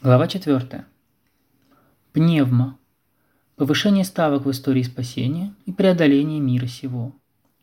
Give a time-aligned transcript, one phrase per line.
[0.00, 0.84] Глава 4.
[2.12, 2.78] Пневма.
[3.56, 7.16] Повышение ставок в истории спасения и преодоление мира сего.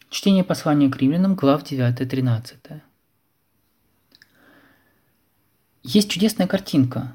[0.10, 2.82] Чтение послания к римлянам, глав 9-13.
[5.84, 7.14] Есть чудесная картинка,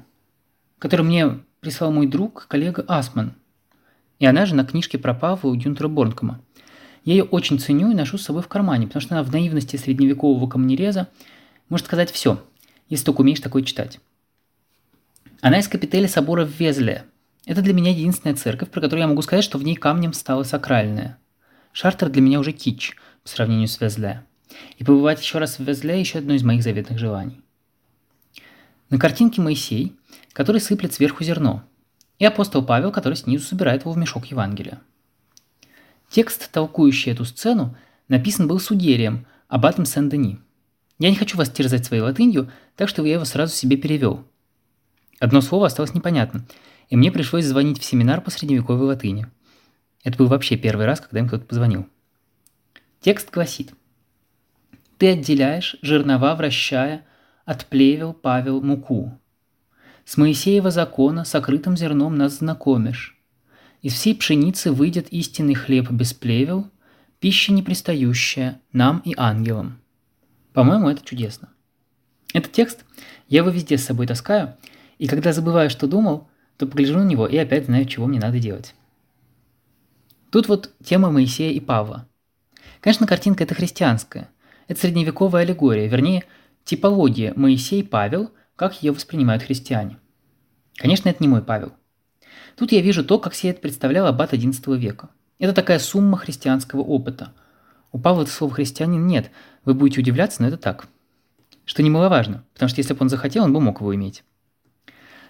[0.79, 3.35] которую мне прислал мой друг, коллега Асман.
[4.17, 6.41] И она же на книжке про Павла у Гюнтера Борнкома.
[7.05, 9.75] Я ее очень ценю и ношу с собой в кармане, потому что она в наивности
[9.75, 11.09] средневекового камнереза
[11.69, 12.43] может сказать все,
[12.89, 13.99] если только умеешь такое читать.
[15.41, 17.05] Она из капители собора в Везле.
[17.47, 20.43] Это для меня единственная церковь, про которую я могу сказать, что в ней камнем стало
[20.43, 21.17] сакральное.
[21.73, 24.23] Шартер для меня уже кич по сравнению с Везле.
[24.77, 27.41] И побывать еще раз в Везле– еще одно из моих заветных желаний.
[28.91, 29.95] На картинке Моисей,
[30.31, 31.63] который сыплет сверху зерно,
[32.19, 34.79] и апостол Павел, который снизу собирает его в мешок Евангелия.
[36.09, 37.75] Текст, толкующий эту сцену,
[38.09, 40.39] написан был судерием, аббатом Сен-Дени.
[40.99, 44.23] Я не хочу вас терзать своей латынью, так что я его сразу себе перевел–
[45.21, 46.47] Одно слово осталось непонятным,
[46.89, 49.27] и мне пришлось звонить в семинар по средневековой латыни.
[50.03, 51.87] Это был вообще первый раз, когда им кто-то позвонил.
[53.01, 53.71] Текст гласит.
[54.97, 57.05] «Ты отделяешь, жернова вращая,
[57.45, 59.15] от плевел Павел муку.
[60.05, 63.15] С Моисеева закона сокрытым зерном нас знакомишь.
[63.83, 66.67] Из всей пшеницы выйдет истинный хлеб без плевел,
[67.19, 69.79] пища непристающая нам и ангелам».
[70.53, 71.49] По-моему, это чудесно.
[72.33, 72.85] Этот текст
[73.27, 74.57] я его везде с собой таскаю–
[75.01, 78.37] и когда забываю, что думал, то погляжу на него и опять знаю, чего мне надо
[78.37, 78.75] делать.
[80.29, 82.07] Тут вот тема Моисея и Павла.
[82.81, 84.29] Конечно, картинка это христианская.
[84.67, 86.25] Это средневековая аллегория, вернее,
[86.65, 89.97] типология Моисей-Павел, как ее воспринимают христиане.
[90.75, 91.73] Конечно, это не мой Павел.
[92.55, 95.09] Тут я вижу то, как себе это представлял аббат XI века.
[95.39, 97.33] Это такая сумма христианского опыта.
[97.91, 99.31] У Павла это слова христианин нет.
[99.65, 100.87] Вы будете удивляться, но это так.
[101.65, 104.23] Что немаловажно, потому что если бы он захотел, он бы мог его иметь.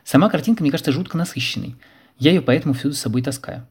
[0.04, 1.76] Сама картинка, мне кажется, жутко насыщенной.
[2.18, 3.68] Я ее поэтому всюду с собой таскаю.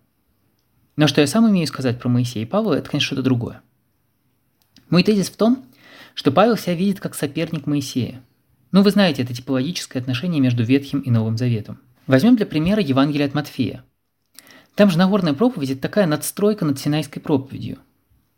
[0.96, 3.62] Но что я сам умею сказать про Моисея и Павла, это, конечно, что-то другое.
[4.88, 5.64] Мой тезис в том,
[6.14, 8.22] что Павел себя видит как соперник Моисея.
[8.72, 11.80] Ну, вы знаете, это типологическое отношение между Ветхим и Новым Заветом.
[12.06, 13.84] Возьмем для примера Евангелие от Матфея.
[14.74, 17.78] Там же Нагорная проповедь– это такая надстройка над Синайской проповедью.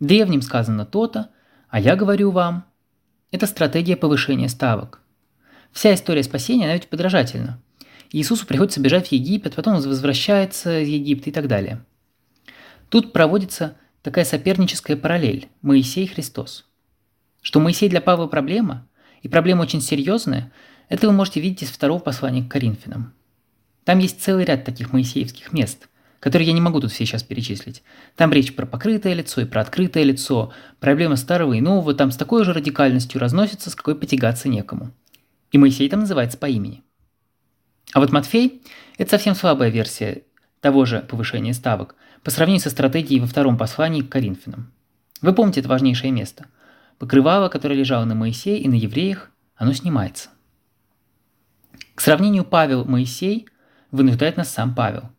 [0.01, 1.31] Древним сказано то-то,
[1.69, 2.65] а я говорю вам.
[3.31, 5.01] Это стратегия повышения ставок.
[5.73, 7.61] Вся история спасения, она ведь подражательна.
[8.13, 11.83] Иисусу приходится бежать в Египет, потом он возвращается из Египта и так далее.
[12.91, 16.67] Тут проводится такая соперническая параллель– Моисей и Христос.
[17.41, 18.87] Что Моисей для Павла проблема,
[19.23, 20.53] и проблема очень серьезная,
[20.91, 23.15] это вы можете видеть из второго послания к Коринфянам.
[23.85, 25.89] Там есть целый ряд таких моисеевских мест,
[26.21, 27.83] которые я не могу тут все сейчас перечислить.
[28.15, 32.17] Там речь про покрытое лицо и про открытое лицо, проблема старого и нового там с
[32.19, 34.93] такой же радикальностью разносится, с какой потягаться некому.
[35.51, 36.83] И Моисей там называется по имени–
[37.93, 38.63] а вот Матфей–
[38.99, 40.23] это совсем слабая версия
[40.61, 44.73] того же повышения ставок по сравнению со стратегией во втором послании к Коринфянам.
[45.21, 46.47] Вы помните это важнейшее место.
[46.99, 50.31] Покрывало, которое лежало на Моисее и на евреях, оно снимается.
[51.95, 53.49] К сравнению Павел-Моисей
[53.91, 55.11] вынуждает нас сам Павел.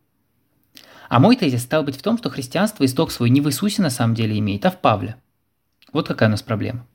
[1.08, 3.90] А мой тезис стал быть в том, что христианство исток свой не в Иисусе на
[3.90, 5.16] самом деле имеет, а в Павле.
[5.92, 6.86] Вот какая у нас проблема.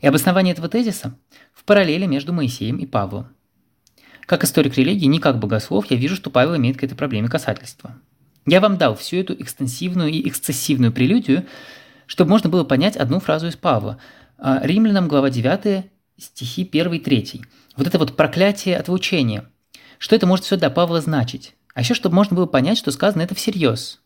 [0.00, 1.18] И обоснование этого тезиса
[1.52, 3.28] в параллели между Моисеем и Павлом–
[4.26, 7.94] как историк религии, не как богослов, я вижу, что Павел имеет к этой проблеме касательство.
[8.46, 11.46] Я вам дал всю эту экстенсивную и эксцессивную прелюдию,
[12.06, 13.98] чтобы можно было понять одну фразу из Павла.
[14.36, 15.86] А, Римлянам, глава 9,
[16.18, 17.42] стихи 1 и 3.
[17.76, 19.50] Вот это вот проклятие от учения.
[19.98, 21.54] Что это может все для Павла значить?
[21.74, 24.00] А еще, чтобы можно было понять, что сказано это всерьез.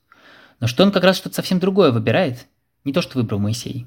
[0.60, 2.46] Но что он как раз что-то совсем другое выбирает,
[2.84, 3.86] не то, что выбрал Моисей.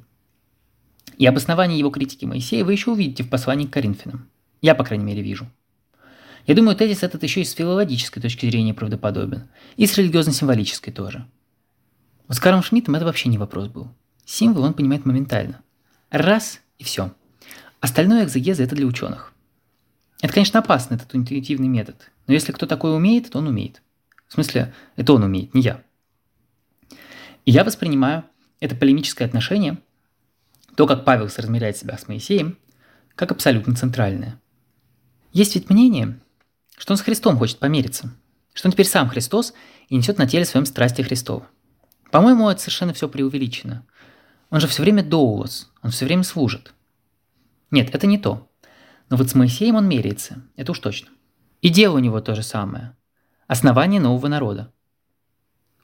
[1.18, 4.30] И обоснование его критики Моисея вы еще увидите в послании к Коринфянам.
[4.62, 5.48] Я, по крайней мере, вижу.
[6.48, 9.50] Я думаю, тезис этот еще и с филологической точки зрения правдоподобен.
[9.78, 11.26] И с религиозно-символической тоже.
[12.28, 13.90] Вот с Карлом Шмидтом это вообще не вопрос был.
[14.26, 15.62] Символ он понимает моментально.
[16.10, 17.14] Раз и все.
[17.80, 19.34] Остальное экзегеза это для ученых.
[20.22, 22.12] Это, конечно, опасно, этот интуитивный метод.
[22.28, 23.82] Но если кто такой умеет, то он умеет.
[24.28, 25.84] В смысле, это он умеет, не я.
[27.46, 28.24] И я воспринимаю
[28.60, 29.80] это полемическое отношение,
[30.76, 32.58] то, как Павел соразмеряет себя с Моисеем,
[33.16, 34.40] как абсолютно центральное.
[35.34, 36.20] Есть ведь мнение,
[36.82, 38.10] что он с Христом хочет помириться,
[38.56, 39.54] что он теперь сам Христос
[39.88, 41.48] и несет на теле своем страсти Христова.
[42.10, 43.86] По-моему, это совершенно все преувеличено.
[44.50, 46.74] Он же все время доулос, он все время служит.
[47.70, 48.50] Нет, это не то.
[49.12, 51.10] Но вот с Моисеем он меряется, это уж точно.
[51.62, 52.98] И дело у него то же самое.
[53.46, 54.74] Основание нового народа.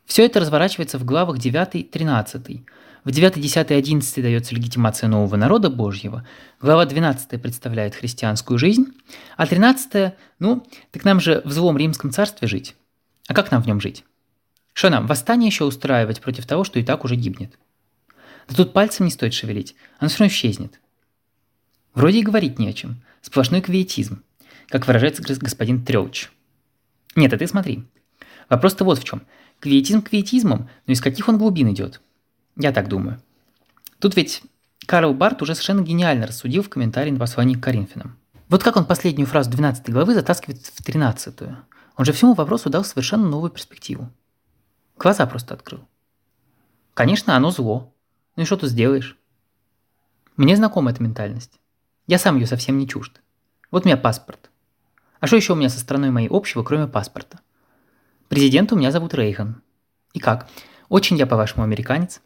[0.07, 2.65] Все это разворачивается в главах 9-13.
[3.03, 6.25] В 9, 10 и 11 дается легитимация нового народа Божьего.
[6.61, 8.85] Глава 12 представляет христианскую жизнь.
[9.35, 12.75] А 13, ну, так нам же в злом римском царстве жить.
[13.27, 14.05] А как нам в нем жить?
[14.71, 17.59] Что нам, восстание еще устраивать против того, что и так уже гибнет?
[18.47, 20.79] Да тут пальцем не стоит шевелить, оно все равно исчезнет.
[21.93, 23.03] Вроде и говорить не о чем.
[23.21, 24.23] Сплошной квиетизм,
[24.69, 26.29] как выражается господин Трелч.
[27.15, 27.83] Нет, а ты смотри.
[28.47, 29.23] Вопрос-то вот в чем.
[29.59, 32.01] Квиетизм квиетизмом, но из каких он глубин идет?
[32.55, 33.21] Я так думаю.
[33.99, 34.43] Тут ведь
[34.85, 38.17] Карл Барт уже совершенно гениально рассудил в комментарии на послание к Коринфянам.
[38.49, 41.55] Вот как он последнюю фразу 12 главы затаскивает в 13 -ю.
[41.97, 44.09] Он же всему вопросу дал совершенно новую перспективу.
[44.97, 45.81] Глаза просто открыл.
[46.93, 47.93] Конечно, оно зло.
[48.35, 49.17] Ну и что тут сделаешь?
[50.37, 51.59] Мне знакома эта ментальность.
[52.05, 53.21] Я сам ее совсем не чужд.
[53.71, 54.49] Вот у меня паспорт.
[55.19, 57.39] А что еще у меня со страной моей общего, кроме паспорта?
[58.29, 59.61] Президента у меня зовут Рейган.
[60.13, 60.49] И как?
[60.89, 62.21] Очень я, по-вашему, американец?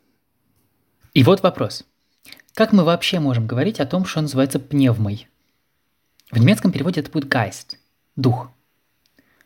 [1.14, 1.86] И вот вопрос.
[2.56, 5.28] Как мы вообще можем говорить о том, что называется пневмой?
[6.32, 7.78] В немецком переводе это будет Geist–
[8.16, 8.50] дух.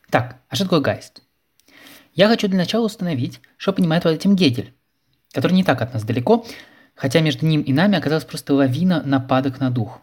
[0.09, 1.21] Так, а что такое Geist?
[2.13, 4.73] Я хочу для начала установить, что понимает под этим Гегель,
[5.33, 6.45] который не так от нас далеко,
[6.93, 9.99] хотя между ним и нами оказалась просто лавина нападок на дух.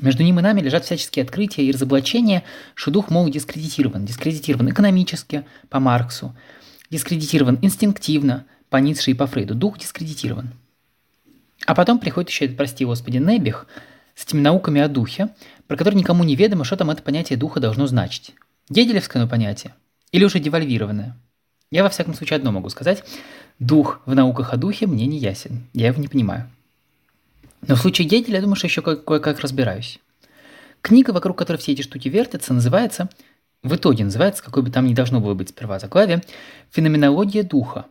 [0.00, 4.04] Между ним и нами лежат всяческие открытия и разоблачения, что дух, мол, дискредитирован.
[4.04, 6.36] Дискредитирован экономически, по Марксу,
[6.90, 9.54] дискредитирован инстинктивно, по Ницше и по Фрейду.
[9.54, 10.50] Дух дискредитирован.
[11.66, 13.66] А потом приходит еще этот, прости господи, Небих
[14.14, 15.30] с этими науками о духе,
[15.66, 18.34] про который никому не ведомо, что там это понятие духа должно значить.
[18.68, 19.74] Гегелевское ну, понятие
[20.12, 21.16] или уже девальвированное–
[21.70, 23.04] я во всяком случае одно могу сказать.
[23.58, 25.66] Дух в науках о духе мне не ясен.
[25.74, 26.50] Я его не понимаю.
[27.66, 29.98] Но в случае Гегеля, я думаю, что еще кое-как разбираюсь.
[30.80, 33.08] Книга, вокруг которой все эти штуки вертятся, называется,
[33.62, 36.22] в итоге называется, какой бы там ни должно было быть сперва заглавие,
[36.70, 37.86] «Феноменология духа».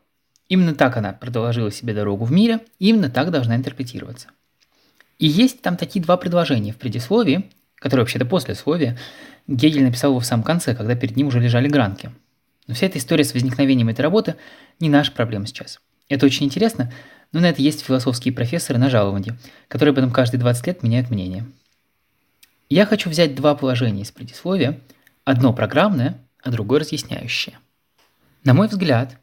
[0.48, 4.30] Именно так она продолжила себе дорогу в мире, и именно так должна интерпретироваться.
[5.20, 8.98] И есть там такие два предложения в предисловии, которые вообще-то после послесловия,
[9.48, 12.12] Гегель написал его в самом конце, когда перед ним уже лежали гранки–
[12.68, 14.36] но вся эта история с возникновением этой работы
[14.80, 15.80] не наша проблема сейчас.
[16.10, 16.92] Это очень интересно,
[17.32, 19.38] но на это есть философские профессоры на жаловании,
[19.68, 21.46] которые об этом каждые 20 лет меняют мнение.
[22.70, 24.80] Я хочу взять два положения из предисловия,
[25.26, 27.58] одно программное, а другое разъясняющее.
[28.44, 29.18] На мой взгляд,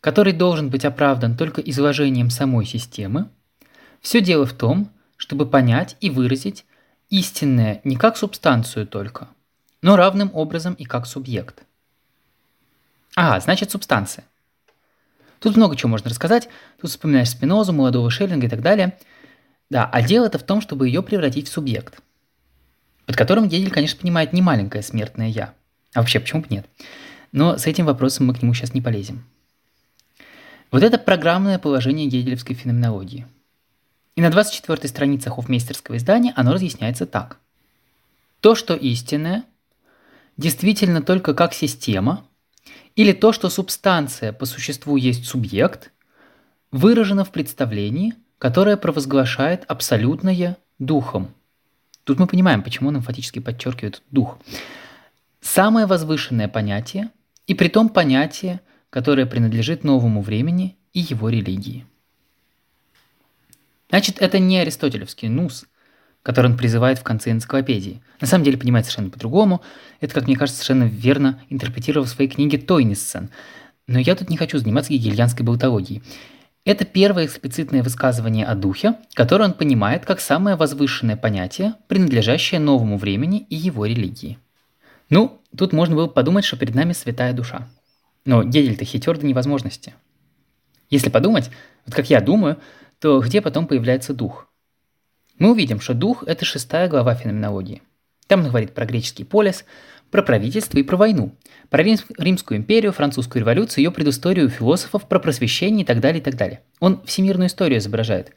[0.00, 3.28] который должен быть оправдан только изложением самой системы,
[4.00, 6.64] все дело в том, чтобы понять и выразить
[7.10, 9.28] истинное не как субстанцию только,
[9.82, 11.62] но равным образом и как субъект–
[13.16, 14.24] а, значит субстанция.
[15.44, 16.48] Тут много чего можно рассказать.
[16.80, 18.96] Тут вспоминаешь Спинозу, молодого Шеллинга и так далее.
[19.68, 22.00] Да, а дело это в том, чтобы ее превратить в субъект,
[23.04, 25.52] под которым Гегель, конечно, понимает не маленькое смертное «я».
[25.92, 26.66] А вообще, почему бы нет?
[27.32, 29.22] Но с этим вопросом мы к нему сейчас не полезем.
[30.70, 33.26] Вот это программное положение гегелевской феноменологии.
[34.16, 37.36] И на 24-й странице хофмейстерского издания оно разъясняется так.
[38.40, 39.44] То, что истинное,
[40.38, 42.24] действительно только как система–
[42.96, 45.92] или то, что субстанция по существу есть субъект,
[46.70, 51.34] выражено в представлении, которое провозглашает абсолютное духом.
[52.04, 54.38] Тут мы понимаем, почему он эмфатически подчеркивает дух.
[55.40, 57.10] Самое возвышенное понятие,
[57.46, 58.60] и при том понятие,
[58.90, 61.86] которое принадлежит новому времени и его религии.
[63.90, 65.66] Значит, это не аристотелевский нус–
[66.24, 68.02] который он призывает в конце энциклопедии.
[68.20, 69.60] На самом деле понимает совершенно по-другому.
[70.00, 73.28] Это, как мне кажется, совершенно верно интерпретировал в своей книге Тойниссен.
[73.86, 76.02] Но я тут не хочу заниматься гегельянской болтологией.
[76.64, 82.96] Это первое эксплицитное высказывание о духе, которое он понимает как самое возвышенное понятие, принадлежащее новому
[82.96, 84.38] времени и его религии.
[85.10, 87.68] Ну, тут можно было подумать, что перед нами святая душа.
[88.24, 89.92] Но Гегель-то хитер до невозможности.
[90.88, 91.50] Если подумать,
[91.84, 92.56] вот как я думаю,
[92.98, 94.48] то где потом появляется дух–
[95.38, 97.82] мы увидим, что дух– это шестая глава феноменологии.
[98.26, 99.64] Там он говорит про греческий полис,
[100.10, 101.34] про правительство и про войну,
[101.70, 106.36] про Римскую империю, французскую революцию, ее предысторию философов, про просвещение и так далее, и так
[106.36, 106.60] далее.
[106.78, 108.32] Он всемирную историю изображает,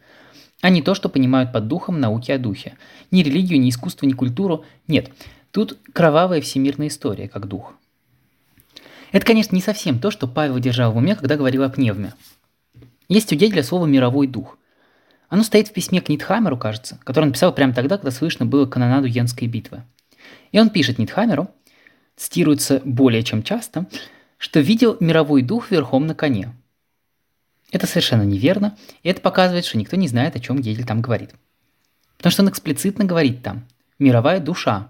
[0.62, 2.76] а не то, что понимают под духом науки о духе.
[3.12, 4.66] Ни религию, ни искусство, ни культуру.
[4.88, 5.12] Нет,
[5.52, 7.76] тут кровавая всемирная история, как дух.
[9.12, 12.14] Это, конечно, не совсем то, что Павел держал в уме, когда говорил о пневме.
[13.08, 14.58] Есть у Гегеля слово «мировой дух».
[15.30, 18.66] Оно стоит в письме к Нитхамеру, кажется, который он писал прямо тогда, когда слышно было
[18.66, 19.84] канонаду Йенской битвы.
[20.52, 21.50] И он пишет Нитхамеру,
[22.16, 23.88] цитируется более чем часто,
[24.38, 26.54] что видел мировой дух верхом на коне.
[27.72, 31.32] Это совершенно неверно, и это показывает, что никто не знает, о чем Гегель там говорит.
[32.18, 33.68] Потому что он эксплицитно говорит там
[34.00, 34.90] «мировая душа».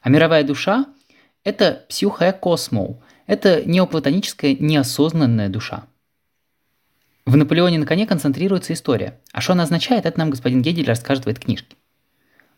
[0.00, 0.86] А мировая душа–
[1.44, 1.86] это
[2.40, 5.86] космоу, Это неоплатоническая неосознанная душа.
[7.26, 9.18] В Наполеоне на коне концентрируется история.
[9.32, 11.76] А что она означает, это нам господин Гегель расскажет в этой книжке.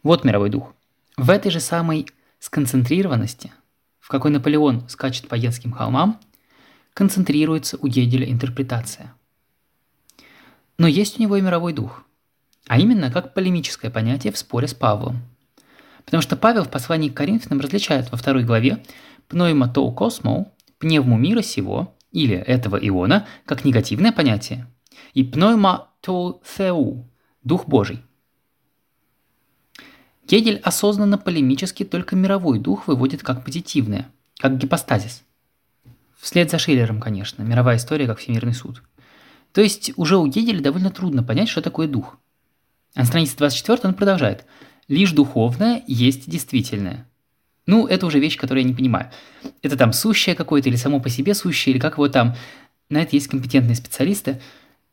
[0.03, 0.75] Вот мировой дух.
[1.17, 2.07] В этой же самой
[2.41, 3.53] сконцентрированности,
[4.01, 6.21] в какой Наполеон скачет по Йенским холмам,
[6.95, 9.15] концентрируется у Гегеля интерпретация.
[10.79, 12.03] Но есть у него и мировой дух,
[12.67, 15.23] а именно как полемическое понятие в споре с Павлом.
[16.05, 18.83] Потому что Павел в послании к Коринфянам различает во второй главе
[19.29, 24.67] пнойматоу космо, пневму мира сего, или этого иона, как негативное понятие,
[25.13, 27.07] и пнойматоу теу,
[27.45, 28.03] дух Божий.
[30.27, 35.25] Гегель осознанно полемически только мировой дух выводит как позитивное, как гипостазис.
[36.19, 38.83] Вслед за Шиллером, конечно, мировая история как всемирный суд.
[39.53, 42.19] То есть уже у Гегеля довольно трудно понять, что такое дух.
[42.95, 44.47] А на странице 24 он продолжает.
[44.89, 47.07] Лишь духовное есть действительное.
[47.67, 49.11] Ну, это уже вещь, которую я не понимаю.
[49.63, 52.37] Это там сущее какое-то или само по себе сущее, или как его там.
[52.89, 54.41] На это есть компетентные специалисты.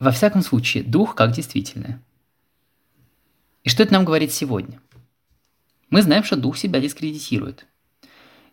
[0.00, 2.02] Во всяком случае, дух как действительное.
[3.62, 4.80] И что это нам говорит сегодня?
[5.88, 7.66] Мы знаем, что дух себя дискредитирует.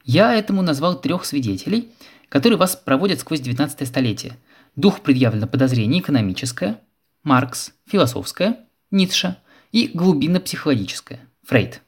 [0.04, 1.90] Я этому назвал трех свидетелей–
[2.32, 4.38] который вас проводит сквозь 19 столетие.
[4.78, 6.80] Дух предъявлено подозрение экономическое,
[7.24, 8.58] Маркс, философское,
[8.90, 9.36] Ницше
[9.74, 11.82] и глубинно-психологическое, Фрейд.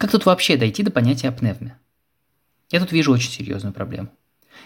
[0.00, 1.76] Как тут вообще дойти до понятия о пневме?
[2.70, 4.08] Я тут вижу очень серьезную проблему.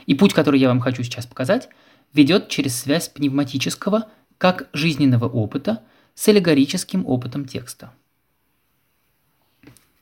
[0.07, 1.69] И путь, который я вам хочу сейчас показать,
[2.13, 5.83] ведет через связь пневматического как жизненного опыта
[6.15, 7.93] с аллегорическим опытом текста.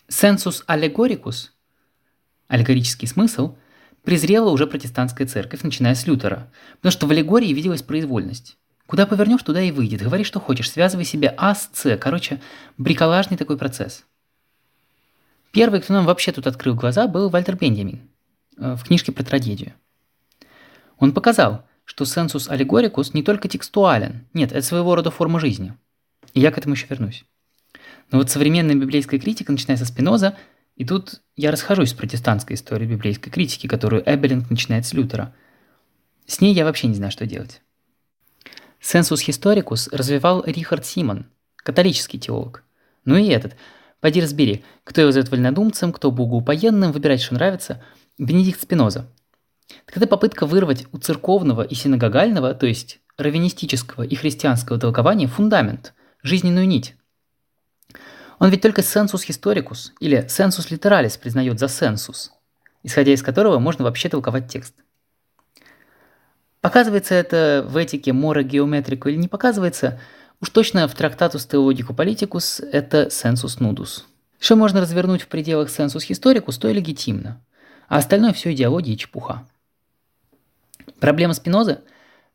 [0.07, 1.55] Сенсус аллегорикус,
[2.49, 3.57] аллегорический смысл,
[4.03, 8.59] презрела уже протестантская церковь, начиная с Лютера, потому что в аллегории виделась произвольность.
[8.85, 10.03] Куда повернешь, туда и выйдет.
[10.03, 11.97] Говори, что хочешь, связывай себя А с С.
[11.97, 12.43] Короче,
[12.77, 14.05] бриколажный такой процесс.
[15.53, 18.01] Первый, кто нам вообще тут открыл глаза, был Вальтер Бенджамин
[18.59, 19.75] э, в книжке про трагедию.
[20.99, 25.75] Он показал, что сенсус аллегорикус не только текстуален, нет, это своего рода форма жизни.
[26.33, 27.25] И я к этому еще вернусь.
[28.11, 30.37] Но вот современная библейская критика, начиная со Спиноза,
[30.77, 35.35] и тут я расхожусь с протестантской историей библейской критики, которую Эбелинг начинает с Лютера.
[36.27, 37.61] С ней я вообще не знаю, что делать.
[38.81, 42.65] Сенсус историкус развивал Рихард Симон, католический теолог.
[43.05, 43.55] Ну и этот.
[44.03, 47.81] Пойди разбери, кто его зовет вольнодумцем, кто богоупоенным, выбирать, что нравится.
[48.19, 49.09] Бенедикт Спиноза.
[49.87, 55.95] Так это попытка вырвать у церковного и синагогального, то есть раввинистического и христианского толкования фундамент,
[56.21, 56.97] жизненную нить.
[58.41, 62.33] Он ведь только сенсус историкус или сенсус литералис признает за сенсус,
[62.83, 64.75] исходя из которого можно вообще толковать текст.
[66.61, 70.01] Показывается это в этике мора геометрику или не показывается,
[70.43, 74.07] уж точно в трактатус теологику политикус это сенсус нудус.
[74.39, 77.43] Что можно развернуть в пределах сенсус историкус, то и легитимно,
[77.89, 79.49] а остальное все идеология и чепуха.
[81.01, 81.79] Проблема Спинозы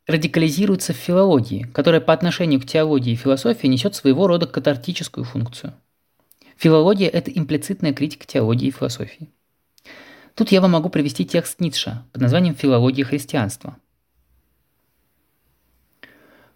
[0.08, 5.76] радикализируется в филологии, которая по отношению к теологии и философии несет своего рода катартическую функцию–
[6.58, 9.30] Филология– это имплицитная критика теологии и философии.
[10.34, 13.78] Тут я вам могу привести текст Ницше под названием «Филология христианства».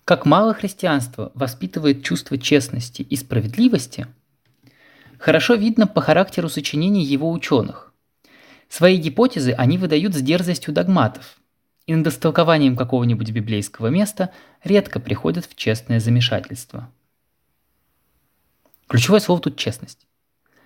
[0.05, 4.07] Как мало христианство воспитывает чувство честности и справедливости,
[5.19, 7.93] хорошо видно по характеру сочинений его ученых.
[8.67, 11.37] Свои гипотезы они выдают с дерзостью догматов,
[11.85, 14.31] и над истолкованием какого-нибудь библейского места
[14.63, 16.89] редко приходят в честное замешательство–
[18.91, 20.05] Ключевое слово тут честность.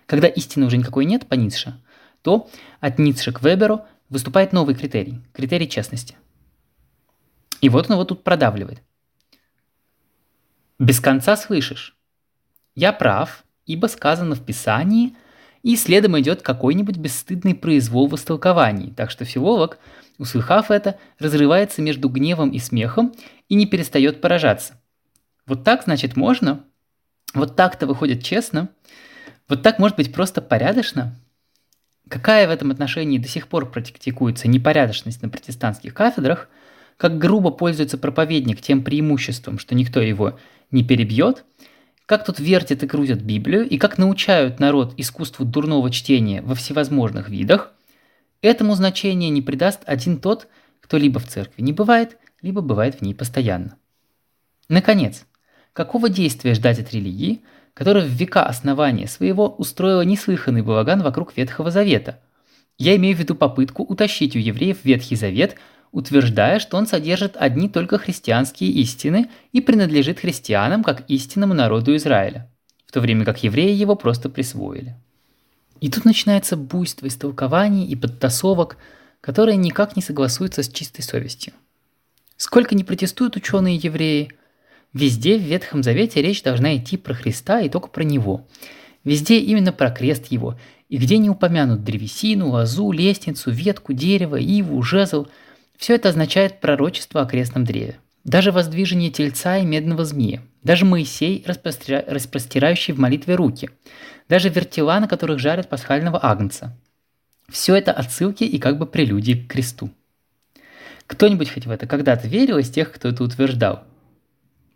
[0.07, 1.79] Когда истины уже никакой нет по Ницше,
[2.23, 2.49] то
[2.79, 6.15] от Ницше к Веберу выступает новый критерий– критерий честности.
[7.61, 8.81] И вот он его тут продавливает.
[10.79, 11.95] Без конца слышишь.
[12.75, 15.15] Я прав, ибо сказано в Писании,
[15.63, 19.79] и следом идет какой-нибудь бесстыдный произвол в истолковании, так что филолог,
[20.17, 23.13] услыхав это, разрывается между гневом и смехом
[23.47, 24.79] и не перестает поражаться.
[25.47, 26.63] Вот так, значит, можно?
[27.33, 28.69] Вот так-то выходит честно.
[29.47, 31.15] Вот так может быть просто порядочно.
[32.09, 36.49] Какая в этом отношении до сих пор практикуется непорядочность на протестантских кафедрах,
[36.97, 40.37] как грубо пользуется проповедник тем преимуществом, что никто его
[40.71, 41.45] не перебьет,
[42.05, 47.29] как тут вертят и крутят Библию, и как научают народ искусству дурного чтения во всевозможных
[47.29, 47.71] видах,
[48.41, 50.47] этому значение не придаст один тот,
[50.81, 53.77] кто либо в церкви не бывает, либо бывает в ней постоянно.
[54.69, 55.25] Наконец,
[55.75, 57.41] Какого действия ждать от религии,
[57.73, 62.21] которая в века основания своего устроила неслыханный балаган вокруг Ветхого Завета?
[62.77, 65.57] Я имею в виду попытку утащить у евреев Ветхий Завет,
[65.95, 72.51] утверждая, что он содержит одни только христианские истины и принадлежит христианам как истинному народу Израиля,
[72.85, 74.97] в то время как евреи его просто присвоили.
[75.79, 78.75] И тут начинается буйство истолкований и подтасовок,
[79.21, 81.53] которые никак не согласуются с чистой совестью.
[82.35, 84.33] Сколько не протестуют ученые евреи,
[84.91, 88.45] везде в Ветхом Завете речь должна идти про Христа и только про Него.
[89.05, 90.59] Везде именно про крест Его,
[90.89, 95.27] и где не упомянут древесину, лозу, лестницу, ветку, дерево, иву, жезл,
[95.77, 97.99] все это означает пророчество о крестном древе.
[98.23, 102.03] Даже воздвижение тельца и медного змея, даже Моисей, распростира...
[102.07, 103.69] распростирающий в молитве руки,
[104.27, 106.75] даже вертела, на которых жарят пасхального агнца.
[107.49, 109.91] Все это отсылки и как бы прелюдии к кресту.
[111.05, 113.83] Кто-нибудь хоть в это когда-то верил из тех, кто это утверждал?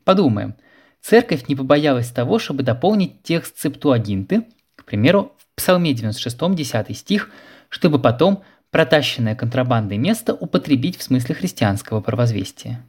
[0.03, 0.55] Подумаем.
[1.01, 7.29] Церковь не побоялась того, чтобы дополнить текст Септуагинты, к примеру, в Псалме 96, 10 стих,
[7.69, 12.85] чтобы потом протащенное контрабандой место употребить в смысле христианского провозвестия.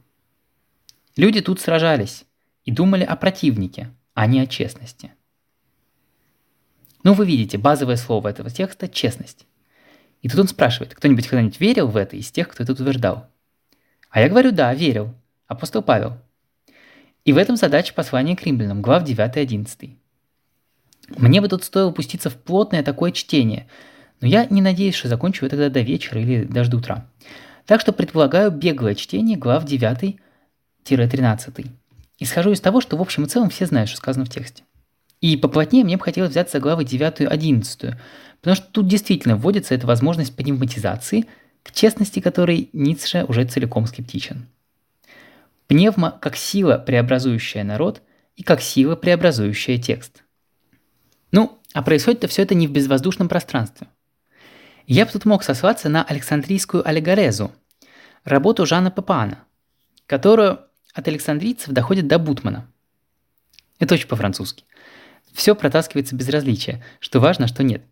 [1.15, 2.25] Люди тут сражались
[2.63, 5.11] и думали о противнике, а не о честности.
[7.03, 9.47] Ну, вы видите, базовое слово этого текста– честность.
[10.21, 13.27] И тут он спрашивает, кто-нибудь когда-нибудь верил в это из тех, кто это утверждал?
[14.09, 15.13] А я говорю, да, верил.
[15.47, 16.17] Апостол Павел.
[17.25, 19.95] И в этом задача послания к римлянам, глав 9-11.
[21.17, 23.67] Мне бы тут стоило пуститься в плотное такое чтение,
[24.21, 27.07] но я не надеюсь, что закончу тогда до вечера или даже до утра.
[27.65, 30.17] Так что предполагаю беглое чтение глав 9
[30.83, 31.65] 13.
[32.19, 34.63] Исхожу из того, что в общем и целом все знают, что сказано в тексте.
[35.21, 37.95] И поплотнее мне бы хотелось взять за главы 9 и 11,
[38.41, 41.25] потому что тут действительно вводится эта возможность пневматизации,
[41.63, 44.47] к честности которой Ницше уже целиком скептичен.
[45.67, 48.01] Пневма как сила, преобразующая народ,
[48.35, 50.23] и как сила, преобразующая текст.
[51.31, 53.87] Ну, а происходит-то все это не в безвоздушном пространстве.
[54.93, 57.53] Я бы тут мог сослаться на Александрийскую аллегорезу,
[58.25, 59.45] работу Жана Пепана,
[60.05, 60.59] которую
[60.93, 62.69] от александрийцев доходит до Бутмана.
[63.79, 64.65] Это очень по-французски.
[65.31, 67.83] Все протаскивается без различия, что важно, что нет.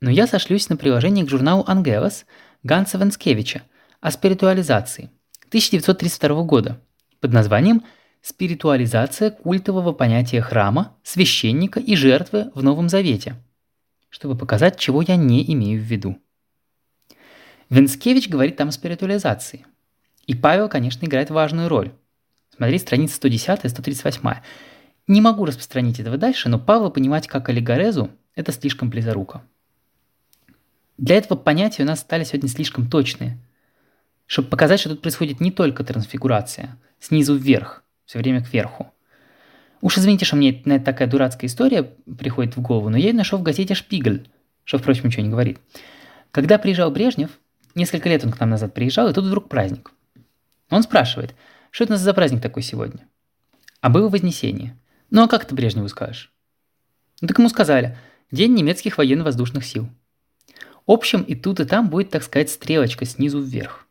[0.00, 2.26] Но я сошлюсь на приложение к журналу «Ангелос»
[2.64, 3.62] Ганса Ванскевича
[4.00, 5.12] о спиритуализации
[5.46, 6.80] 1932 года
[7.20, 7.84] под названием
[8.20, 13.36] «Спиритуализация культового понятия храма, священника и жертвы в Новом Завете»,
[14.10, 16.18] чтобы показать, чего я не имею в виду.
[17.72, 19.64] Венскевич говорит там о спиритуализации.
[20.26, 21.90] И Павел, конечно, играет важную роль.
[22.54, 24.30] Смотри, страница 110 и 138.
[25.06, 29.40] Не могу распространить этого дальше, но Павла понимать как олигорезу– это слишком близоруко.
[30.98, 33.38] Для этого понятия у нас стали сегодня слишком точные,
[34.26, 38.92] чтобы показать, что тут происходит не только трансфигурация, снизу вверх, все время кверху.
[39.80, 41.84] Уж извините, что мне такая дурацкая история
[42.18, 44.28] приходит в голову, но я ее нашел в газете «Шпигель»,
[44.64, 45.58] что, впрочем, ничего не говорит.
[46.30, 47.30] Когда приезжал Брежнев,
[47.74, 49.92] несколько лет он к нам назад приезжал, и тут вдруг праздник.
[50.70, 51.34] Он спрашивает–
[51.72, 53.08] что это у нас за праздник такой сегодня?
[53.80, 54.78] А было Вознесение.
[55.10, 56.30] Ну а как ты Брежневу скажешь?
[57.22, 57.96] Ну так ему сказали.
[58.30, 59.88] День немецких военно-воздушных сил.
[60.86, 63.86] Общем и тут и там будет, так сказать, стрелочка снизу вверх.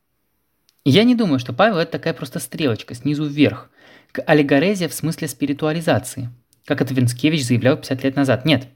[0.86, 3.72] Я не думаю, что Павел это такая просто стрелочка снизу вверх,
[4.12, 6.30] к аллегорезе в смысле спиритуализации,
[6.65, 8.46] как это Венскевич заявлял 50 лет назад.
[8.46, 8.67] Нет,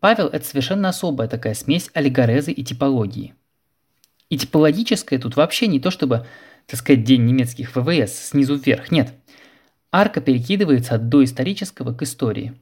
[0.00, 3.34] Павел– это совершенно особая такая смесь аллегорезы и типологии.
[4.30, 6.26] И типологическое тут вообще не то, чтобы
[6.70, 8.92] так сказать, день немецких ВВС снизу вверх.
[8.92, 9.12] Нет.
[9.90, 12.54] Арка перекидывается от доисторического к истории.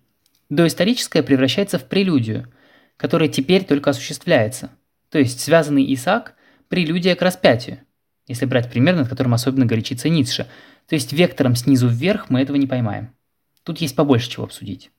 [0.48, 2.50] Доисторическое превращается в прелюдию,
[2.96, 4.70] которая теперь только осуществляется.
[5.10, 6.34] То есть связанный Исаак–
[6.68, 7.80] прелюдия к распятию,
[8.26, 10.46] если брать пример, над которым особенно горячится Ницше.
[10.86, 13.14] То есть вектором снизу вверх мы этого не поймаем.
[13.62, 14.90] Тут есть побольше чего обсудить.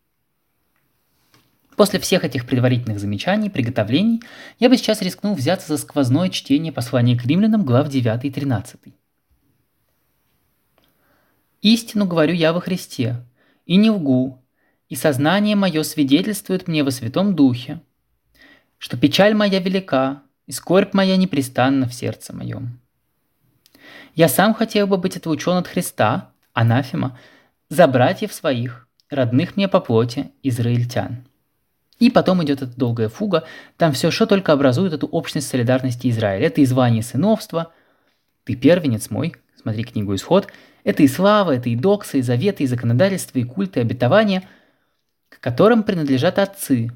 [1.80, 4.22] После всех этих предварительных замечаний, приготовлений,
[4.60, 8.82] я бы сейчас рискнул взяться за сквозное чтение послания к римлянам, глав 9 и 13.
[11.62, 13.26] Истину говорю я во Христе,
[13.66, 14.44] и не лгу,
[14.90, 17.80] и сознание мое свидетельствует мне во Святом Духе,
[18.78, 22.82] что печаль моя велика, и скорбь моя непрестанна в сердце моем.
[24.16, 27.18] Я сам хотел бы быть отлучен от Христа, анафема,
[27.70, 31.29] за братьев своих, родных мне по плоти, израильтян.
[32.00, 33.44] И потом идет эта долгая фуга,
[33.78, 36.48] там все, что только образует эту общность солидарности Израиля.
[36.48, 37.74] Это и звание сыновства,
[38.46, 40.48] ты первенец мой, смотри книгу «Исход»,
[40.86, 44.48] это и слава, это и доксы, и заветы, и законодательство, и культы, и обетования,
[45.28, 46.90] к которым принадлежат отцы,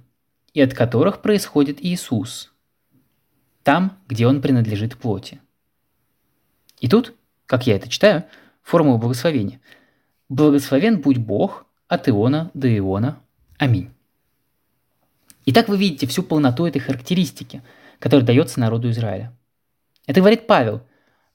[0.54, 2.54] и от которых происходит Иисус,
[3.62, 5.42] там, где он принадлежит плоти.
[6.80, 7.14] И тут,
[7.46, 8.24] как я это читаю,
[8.62, 9.60] формула благословения.
[10.30, 13.20] Благословен будь Бог от Иона до Иона.
[13.58, 13.93] Аминь.
[15.46, 17.62] Итак, вы видите всю полноту этой характеристики,
[18.00, 19.34] которая дается народу Израиля.
[20.08, 20.82] Это говорит Павел–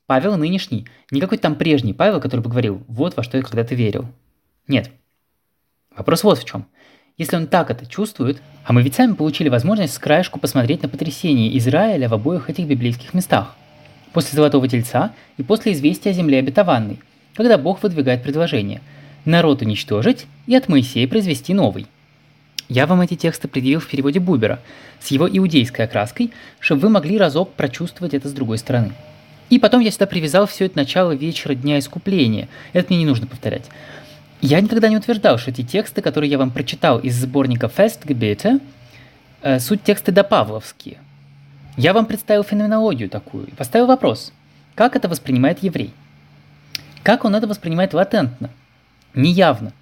[0.08, 3.74] Павел нынешний, не какой-то там прежний Павел, который бы говорил, вот во что я когда-то
[3.74, 4.06] верил.
[4.66, 4.90] Нет.
[5.94, 6.64] Вопрос вот в чем.
[7.18, 10.88] Если он так это чувствует, а мы ведь сами получили возможность с краешку посмотреть на
[10.88, 13.54] потрясение Израиля в обоих этих библейских местах.
[14.14, 17.00] после Золотого Тельца и после известия о земле обетованной,
[17.34, 18.80] когда Бог выдвигает предложение
[19.26, 21.86] «народ уничтожить и от Моисея произвести новый».
[22.68, 24.61] Я вам эти тексты предъявил в переводе Бубера
[25.00, 28.92] с его иудейской окраской, чтобы вы могли разок прочувствовать это с другой стороны.
[29.48, 32.48] И потом я сюда привязал все это начало вечера Дня Искупления.
[32.74, 33.64] Это мне не нужно повторять.
[34.42, 38.61] Я никогда не утверждал, что эти тексты, которые я вам прочитал из сборника Festgebete,
[39.40, 40.98] э, суть тексты допавловские.
[41.76, 44.33] Я вам представил феноменологию такую и поставил вопрос,
[44.74, 45.92] как это воспринимает еврей?
[47.02, 48.50] Как он это воспринимает латентно,
[49.14, 49.72] неявно?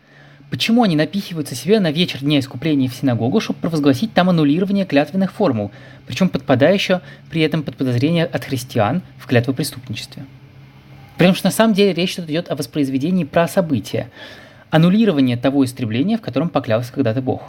[0.50, 5.32] Почему они напихиваются себе на вечер Дня Искупления в синагогу, чтобы провозгласить там аннулирование клятвенных
[5.32, 5.72] формул,
[6.06, 10.24] причем подпадая еще при этом под подозрение от христиан в клятвопреступничестве?
[11.16, 14.10] Потому что на самом деле речь тут идет о воспроизведении про события,
[14.70, 17.42] аннулирование того истребления, в котором поклялся когда-то Бог.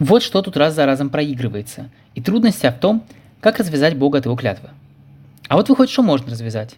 [0.00, 1.90] Вот что тут раз за разом проигрывается.
[2.14, 3.04] И трудность в том,
[3.40, 4.70] как развязать Бога от его клятвы.
[5.48, 6.76] А вот выходит, что можно развязать.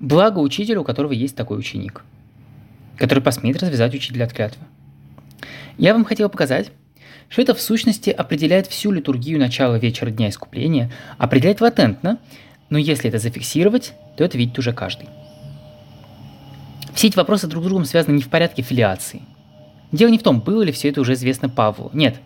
[0.00, 2.02] Благо учителю, у которого есть такой ученик,
[2.96, 4.64] который посмеет развязать учителя от клятвы.
[5.78, 6.70] Я вам хотел показать,
[7.28, 12.18] что это в сущности определяет всю литургию начала вечера Дня Искупления, определяет латентно,
[12.68, 15.08] но если это зафиксировать, то это видит уже каждый.
[16.94, 19.22] Все эти вопросы друг с другом связаны не в порядке филиации.
[19.92, 21.90] Дело не в том, было ли все это уже известно Павлу.
[21.92, 22.16] Нет.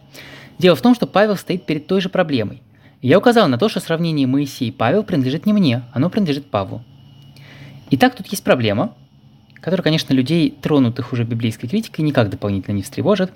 [0.59, 2.62] Дело в том, что Павел стоит перед той же проблемой.
[3.02, 6.83] Я указал на то, что сравнение Моисея и Павел принадлежит не мне, оно принадлежит Павлу.
[7.90, 8.94] Итак, тут есть проблема,
[9.61, 13.33] которая, конечно, людей, тронутых уже библейской критикой, никак дополнительно не встревожит.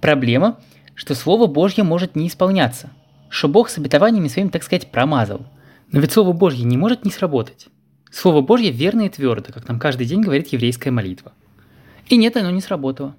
[0.00, 0.58] Проблема,
[0.94, 2.90] что Слово Божье может не исполняться,
[3.28, 5.46] что Бог с обетованиями своими, так сказать, промазал.
[5.90, 7.68] Но ведь Слово Божье не может не сработать.
[8.10, 11.32] Слово Божье верно и твердо, как нам каждый день говорит еврейская молитва.
[12.08, 13.16] И нет, оно не сработало.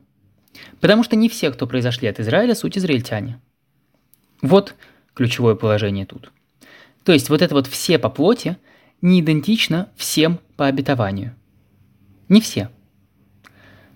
[0.80, 3.42] Потому что не все, кто произошли от Израиля, суть израильтяне.
[4.42, 4.76] Вот
[5.14, 6.32] ключевое положение тут.
[7.04, 8.58] То есть вот это вот все по плоти
[9.02, 11.36] не идентично всем по обетованию.
[12.30, 12.70] Не все.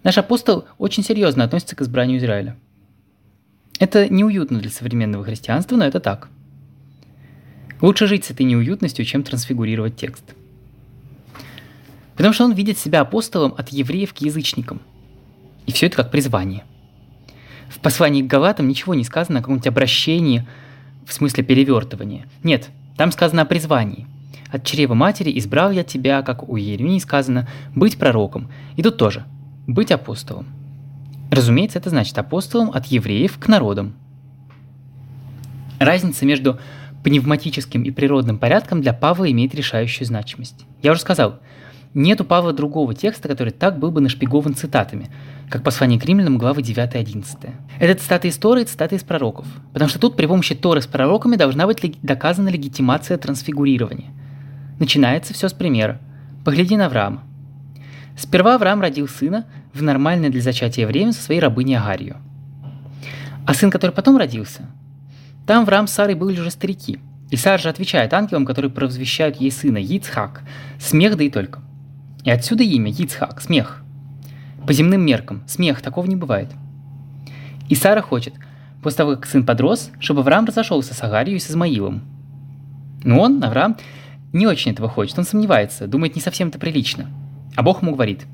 [0.04, 2.58] Наш апостол очень серьезно относится к избранию Израиля.
[3.80, 6.30] Это неуютно для современного христианства, но это так.
[7.82, 10.36] Лучше жить с этой неуютностью, чем трансфигурировать текст.
[12.16, 14.82] Потому что он видит себя апостолом от евреев к язычникам.
[15.66, 16.64] И все это как призвание.
[17.70, 20.48] В послании к Галатам ничего не сказано о каком-нибудь обращении–
[21.10, 22.28] в смысле перевертывания.
[22.44, 24.08] Нет, там сказано о призвании.
[24.52, 28.50] От чрева матери избрал я тебя, как у Еремии сказано, быть пророком.
[28.76, 29.26] И тут тоже.
[29.68, 30.48] Быть апостолом.
[31.32, 33.94] Разумеется, это значит апостолом от евреев к народам.
[35.80, 36.60] Разница между
[37.04, 40.66] пневматическим и природным порядком для Павла имеет решающую значимость.
[40.82, 41.40] Я уже сказал,
[41.94, 45.10] нет у Павла другого текста, который так был бы нашпигован цитатами,
[45.50, 47.26] как послание к римлянам, главы 9-11.
[47.80, 50.88] Это цитаты из Торы и цитаты из пророков, потому что тут при помощи Торы с
[50.88, 54.12] пророками должна быть доказана легитимация трансфигурирования.
[54.80, 56.00] Начинается все с примера.
[56.44, 57.24] Погляди на Авраама.
[58.18, 62.18] Сперва Авраам родил сына в нормальное для зачатия время со своей рабыней Агарью.
[63.46, 64.66] А сын, который потом родился,
[65.46, 67.00] там Авраам с Сарой были уже старики.
[67.30, 70.42] И Сара же отвечает ангелам, которые провозвещают ей сына, Яцхак,
[70.80, 71.60] смех да и только.
[72.24, 73.84] И отсюда имя Яцхак, смех–
[74.66, 76.50] по земным меркам, смех, такого не бывает.
[77.70, 78.34] И Сара хочет,
[78.84, 82.04] после того, как сын подрос, чтобы Авраам разошелся с Агарью и с Измаилом.
[83.04, 83.78] Но он, Авраам,
[84.32, 87.10] не очень этого хочет, он сомневается, думает, не совсем это прилично.
[87.56, 88.26] А Бог ему говорит,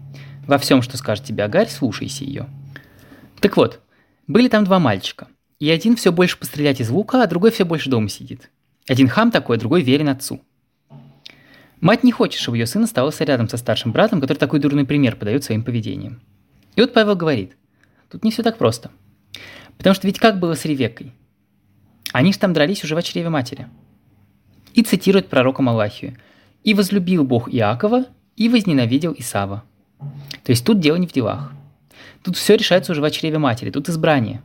[0.45, 2.47] во всем, что скажет тебе Агарь, слушайся ее.
[3.39, 3.81] Так вот,
[4.27, 5.27] были там два мальчика.
[5.59, 8.51] И один все больше пострелять из лука, а другой все больше дома сидит.
[8.87, 10.41] Один хам такой, а другой верен отцу.
[11.79, 15.15] Мать не хочет, чтобы ее сын оставался рядом со старшим братом, который такой дурный пример
[15.15, 16.21] подает своим поведением.
[16.75, 17.55] И вот Павел говорит,
[18.09, 18.91] тут не все так просто.
[19.77, 21.13] Потому что ведь как было с Ревеккой?
[22.11, 23.67] Они же там дрались уже в чреве матери.
[24.75, 26.17] И цитирует пророка Малахию.
[26.65, 29.63] «И возлюбил Бог Иакова, и возненавидел Исава».
[30.43, 31.53] То есть тут дело не в делах.
[32.23, 34.41] Тут все решается уже в чреве матери, тут избрание.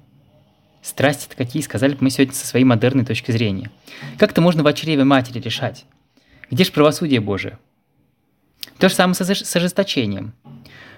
[0.82, 3.70] Страсти-то какие, сказали бы мы сегодня со своей модерной точки зрения.
[4.18, 5.84] Как это можно в чреве матери решать?
[6.50, 7.58] Где же правосудие Божие?
[8.78, 10.32] То же самое с ожесточением.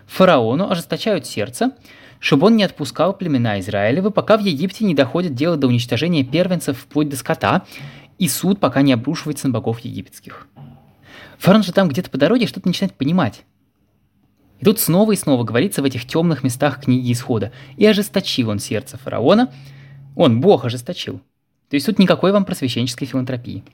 [0.07, 1.73] Фараону ожесточают сердце,
[2.21, 6.79] чтобы он не отпускал племена Израилевы, пока в Египте не доходит дело до уничтожения первенцев
[6.79, 7.65] вплоть до скота,
[8.19, 10.47] и суд пока не обрушивается на богов египетских.
[11.39, 13.45] Фараон же там где-то по дороге что-то начинает понимать.
[14.61, 17.53] И тут снова и снова говорится в этих темных местах книги Исхода.
[17.77, 19.53] И ожесточил он сердце фараона.
[20.15, 21.21] Он, Бог, ожесточил.
[21.69, 23.65] То есть тут никакой вам просвещенческой филантропии.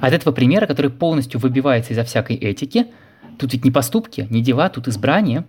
[0.00, 2.88] От этого примера, который полностью выбивается изо всякой этики,
[3.38, 5.46] тут ведь не поступки, не дела, тут избрание,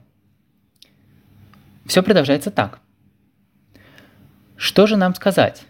[1.86, 2.80] все продолжается так.
[4.56, 5.64] Что же нам сказать?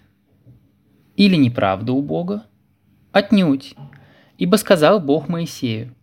[1.15, 2.45] Или неправда у Бога?
[3.11, 3.75] Отнюдь.
[4.37, 5.93] Ибо сказал Бог Моисею,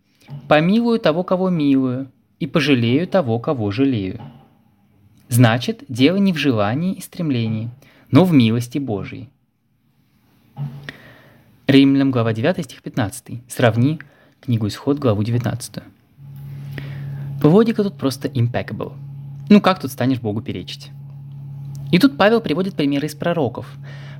[0.47, 4.21] «Помилую того, кого милую, и пожалею того, кого жалею».
[5.27, 7.69] Значит, дело не в желании и стремлении,
[8.11, 9.29] но в милости Божией.
[11.67, 13.41] Римлянам, глава 9, стих 15.
[13.47, 13.99] Сравни
[14.41, 15.83] книгу Исход, главу 19.
[17.43, 18.93] Логика тут просто impeccable.
[19.49, 20.89] Ну как тут станешь Богу перечить?
[21.91, 23.67] И тут Павел приводит примеры из пророков.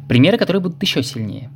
[0.10, 1.52] Примеры, которые будут еще сильнее.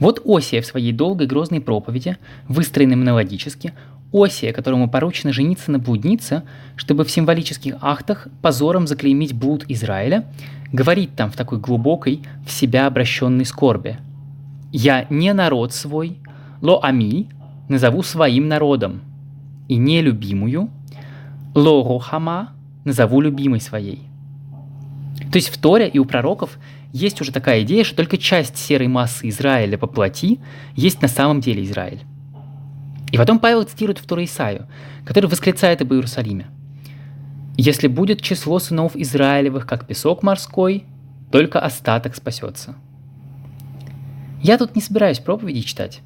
[0.00, 3.72] Вот Осия в своей долгой грозной проповеди, выстроенной мелодически,
[4.12, 6.42] Осия, которому поручено жениться на блуднице,
[6.74, 10.26] чтобы в символических актах позором заклеймить блуд Израиля,
[10.72, 13.98] говорит там в такой глубокой, в себя обращенной скорби.
[14.72, 16.18] «Я не народ свой,
[16.60, 17.28] ло ами,
[17.68, 19.00] назову своим народом,
[19.68, 20.70] и нелюбимую,
[21.54, 22.52] ло рохама,
[22.84, 24.02] назову любимой своей».
[25.30, 26.58] То есть в Торе и у пророков
[26.94, 30.38] есть уже такая идея, что только часть серой массы Израиля по плоти
[30.76, 32.02] есть на самом деле Израиль.
[33.10, 34.68] И потом Павел цитирует второй Исаию,
[35.04, 36.46] который восклицает об Иерусалиме.
[37.56, 40.84] «Если будет число сынов Израилевых, как песок морской,
[41.32, 42.76] только остаток спасется».
[44.40, 46.00] Я тут не собираюсь проповеди читать.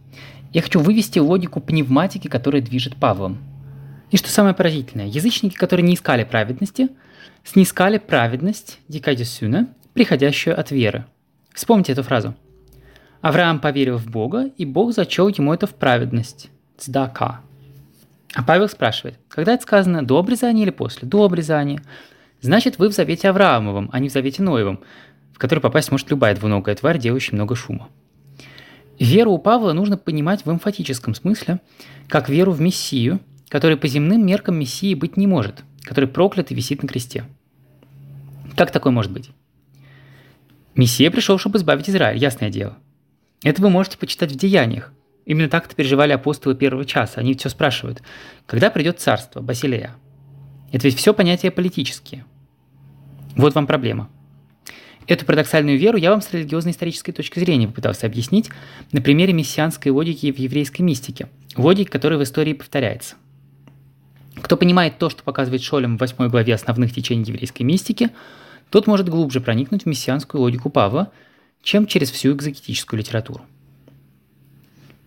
[0.54, 3.36] Я хочу вывести логику пневматики, которая движет Павлом.
[4.10, 6.88] И что самое поразительное, язычники, которые не искали праведности,
[7.44, 9.68] снискали праведность, дикадисюна,
[9.98, 11.06] приходящую от веры.
[11.52, 12.36] Вспомните эту фразу.
[13.20, 17.40] Авраам поверил в Бога, и Бог зачел ему это в праведность цдака.
[18.32, 21.08] А Павел спрашивает, когда это сказано, до обрезания или после?
[21.08, 21.82] До обрезания.
[22.40, 24.78] Значит, вы в завете Авраамовом, а не в завете Ноевом,
[25.34, 27.88] в который попасть может любая двуногая тварь, делающая много шума.
[29.00, 31.58] Веру у Павла нужно понимать в эмфатическом смысле,
[32.08, 36.54] как веру в Мессию, который по земным меркам Мессии быть не может, который проклят и
[36.54, 37.24] висит на кресте.
[38.56, 39.32] Как такое может быть?
[40.78, 42.78] Мессия пришел, чтобы избавить Израиль, ясное дело.
[43.42, 44.92] Это вы можете почитать в Деяниях.
[45.26, 47.20] Именно так это переживали апостолы первого часа.
[47.20, 48.00] Они все спрашивают,
[48.46, 49.96] когда придет царство, Басилея?
[50.70, 52.24] Это ведь все понятия политические.
[53.34, 54.08] Вот вам проблема.
[55.08, 58.50] Эту парадоксальную веру я вам с религиозно-исторической точки зрения попытался объяснить
[58.92, 63.16] на примере мессианской логики в еврейской мистике, логики, которая в истории повторяется.
[64.40, 68.10] Кто понимает то, что показывает Шолем в 8 главе основных течений еврейской мистики,
[68.70, 71.12] тот может глубже проникнуть в мессианскую логику Павла,
[71.62, 73.44] чем через всю экзогетическую литературу.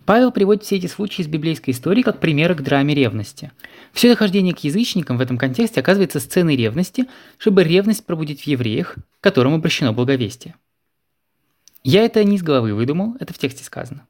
[0.05, 3.51] Павел приводит все эти случаи из библейской истории как примеры к драме ревности.
[3.93, 8.97] Все дохождение к язычникам в этом контексте оказывается сценой ревности, чтобы ревность пробудить в евреях,
[9.21, 10.55] которым обращено благовестие.
[11.83, 14.05] Я это не из головы выдумал, это в тексте сказано.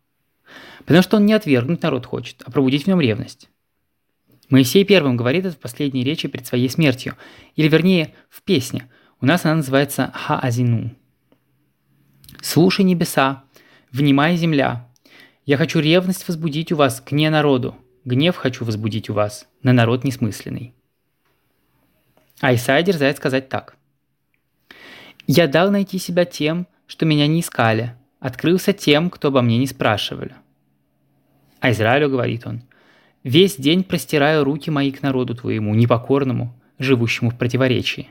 [0.85, 3.49] Потому что он не отвергнуть народ хочет, а пробудить в нем ревность.
[4.49, 7.15] Моисей первым говорит это в последней речи перед своей смертью,
[7.55, 8.89] или вернее в песне.
[9.21, 10.95] У нас она называется Хаазину.
[12.41, 13.43] «Слушай небеса,
[13.91, 14.89] внимай земля,
[15.45, 17.75] я хочу ревность возбудить у вас к не народу.
[18.03, 20.73] Гнев хочу возбудить у вас на народ несмысленный.
[22.39, 23.75] А Исайя дерзает сказать так.
[25.27, 29.67] «Я дал найти себя тем, что меня не искали, открылся тем, кто обо мне не
[29.67, 30.33] спрашивали».
[31.59, 32.63] А Израилю говорит он,
[33.23, 38.09] «Весь день простираю руки мои к народу твоему, непокорному, живущему в противоречии».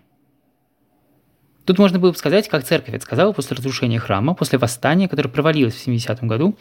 [1.71, 5.29] Тут можно было бы сказать, как церковь это сказала после разрушения храма, после восстания, которое
[5.29, 6.59] провалилось в 70-м году,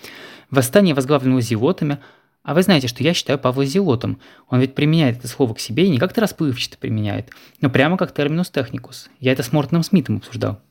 [0.51, 1.97] восстание возглавленного зелотами,
[2.43, 4.19] а вы знаете, что я считаю Павла зелотом.
[4.49, 8.13] Он ведь применяет это слово к себе и не как-то расплывчато применяет, но прямо как
[8.13, 9.09] терминус техникус.
[9.19, 10.61] Я это с Мортоном Смитом обсуждал.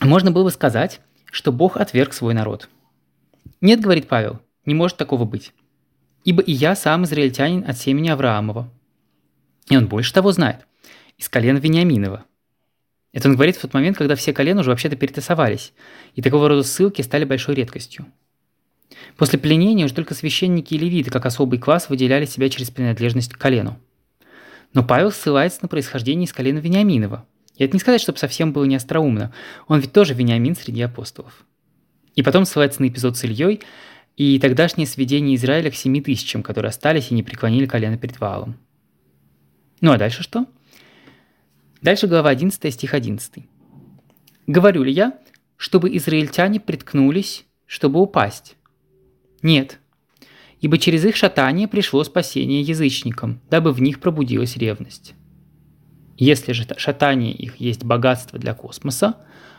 [0.00, 2.70] Можно было бы сказать, что Бог отверг свой народ.
[3.60, 5.52] Нет, говорит Павел, не может такого быть.
[6.24, 8.72] Ибо и я сам израильтянин от семени Авраамова.
[9.68, 10.66] И он больше того знает–
[11.16, 12.24] из колена Вениаминова.
[13.12, 15.72] Это он говорит в тот момент, когда все колена уже вообще-то перетасовались,
[16.14, 18.06] и такого рода ссылки стали большой редкостью.
[19.16, 23.38] После пленения уже только священники и левиты, как особый класс, выделяли себя через принадлежность к
[23.38, 23.78] колену.
[24.72, 27.24] Но Павел ссылается на происхождение из колена Вениаминова.
[27.56, 29.32] И это не сказать, чтобы совсем было не остроумно.
[29.68, 31.44] Он ведь тоже Вениамин среди апостолов.
[32.16, 33.60] И потом ссылается на эпизод с Ильей
[34.16, 38.58] и тогдашнее сведение Израиля к семи тысячам, которые остались и не преклонили колено перед Ваалом.
[39.80, 40.46] Ну а дальше что?
[41.84, 43.44] Дальше глава 11, стих 11.
[44.46, 45.18] «Говорю ли я,
[45.58, 48.56] чтобы израильтяне приткнулись, чтобы упасть?
[49.42, 49.80] Нет,
[50.62, 55.12] ибо через их шатание пришло спасение язычникам, дабы в них пробудилась ревность.
[56.16, 59.18] Если же шатание их есть богатство для космоса,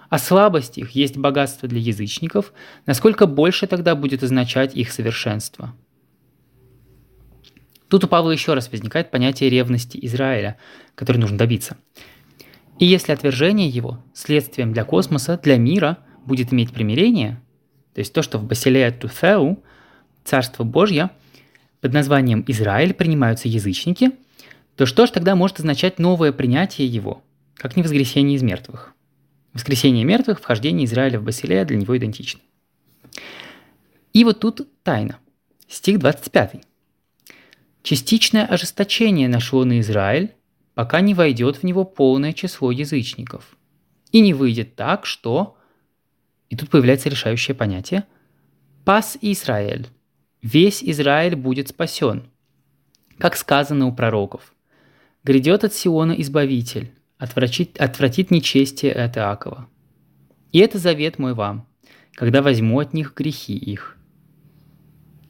[0.10, 2.54] а слабость их есть богатство для язычников,
[2.88, 5.76] насколько больше тогда будет означать их совершенство?
[7.88, 10.58] Тут у Павла еще раз возникает понятие ревности Израиля,
[10.96, 11.78] который нужно добиться.
[12.80, 17.42] И если отвержение его следствием для космоса, для мира будет иметь примирение,
[17.94, 19.64] то есть то, что в Басилея Туфеу,
[20.24, 21.12] Царство Божье,
[21.82, 24.12] под названием Израиль принимаются язычники,
[24.76, 27.24] то что же тогда может означать новое принятие его,
[27.56, 28.94] как не воскресение из мертвых?
[29.54, 32.42] Воскресение мертвых, вхождение Израиля в Басилея для него идентично.
[34.12, 35.18] И вот тут тайна.
[35.68, 36.64] Стих 25.
[37.84, 40.34] Частичное ожесточение нашло на Израиль,
[40.76, 43.58] пока не войдет в него полное число язычников.
[44.12, 45.58] И не выйдет так, что...
[46.50, 48.06] И тут появляется решающее понятие.
[48.84, 49.88] Пас Израиль.
[50.44, 52.30] Весь Израиль будет спасен.
[53.18, 54.54] Как сказано у пророков.
[55.24, 59.68] Грядет от Сиона Избавитель, отвратит, отвратит нечестие от Иакова.
[60.52, 61.68] И это завет мой вам,
[62.14, 63.98] когда возьму от них грехи их.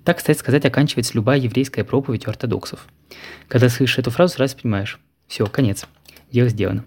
[0.03, 2.88] Так, кстати сказать, оканчивается любая еврейская проповедь у ортодоксов.
[3.47, 5.88] Когда слышишь эту фразу, сразу понимаешь, все, конец,
[6.31, 6.85] дело сделано.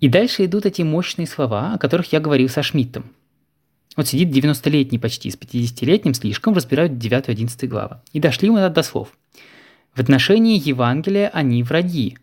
[0.00, 3.12] И дальше идут эти мощные слова, о которых я говорил со Шмидтом.
[3.96, 8.00] Вот сидит 90-летний почти с 50-летним слишком, разбирают 9-11 главы.
[8.12, 9.16] И дошли мы до слов.
[9.94, 12.16] В отношении Евангелия они враги,